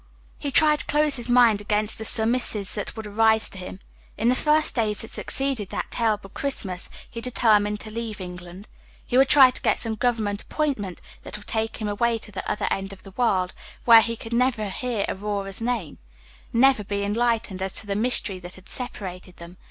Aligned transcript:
He 0.39 0.49
tried 0.49 0.79
to 0.79 0.85
close 0.87 1.17
his 1.17 1.29
mind 1.29 1.61
against 1.61 1.99
the 1.99 2.05
surmises 2.05 2.73
that 2.73 2.97
would 2.97 3.05
arise 3.05 3.51
to 3.51 3.57
him. 3.59 3.79
In 4.17 4.29
the 4.29 4.33
first 4.35 4.73
days 4.73 5.01
that 5.01 5.11
succeeded 5.11 5.69
that 5.69 5.91
terrible 5.91 6.31
Christmas 6.31 6.89
he 7.07 7.21
determined 7.21 7.79
to 7.81 7.91
leave 7.91 8.19
England. 8.19 8.67
He 9.05 9.15
would 9.19 9.29
try 9.29 9.51
to 9.51 9.61
get 9.61 9.77
some 9.77 9.93
government 9.93 10.41
appointment 10.41 11.01
that 11.21 11.37
would 11.37 11.45
take 11.45 11.77
him 11.77 11.87
away 11.87 12.17
to 12.17 12.31
the 12.31 12.51
other 12.51 12.67
end 12.71 12.93
of 12.93 13.03
the 13.03 13.11
world, 13.11 13.53
where 13.85 14.01
he 14.01 14.15
could 14.15 14.33
never 14.33 14.69
hear 14.69 15.05
Aurora's 15.07 15.61
name 15.61 15.99
never 16.51 16.83
be 16.83 17.03
enlightened 17.03 17.61
as 17.61 17.71
to 17.73 17.85
the 17.85 17.93
mystery 17.93 18.39
that 18.39 18.55
had 18.55 18.67
separated 18.67 19.37
them. 19.37 19.57